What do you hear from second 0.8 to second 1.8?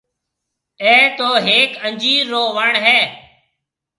اَي تو هيڪ